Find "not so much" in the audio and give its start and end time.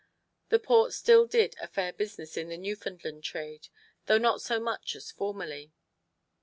4.17-4.95